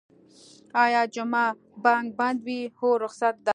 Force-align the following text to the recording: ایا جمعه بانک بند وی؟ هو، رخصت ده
ایا 0.83 1.01
جمعه 1.15 1.45
بانک 1.83 2.09
بند 2.19 2.39
وی؟ 2.45 2.59
هو، 2.77 2.89
رخصت 3.03 3.35
ده 3.45 3.49